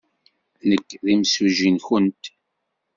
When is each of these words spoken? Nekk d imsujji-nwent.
Nekk 0.69 0.89
d 1.03 1.05
imsujji-nwent. 1.13 2.23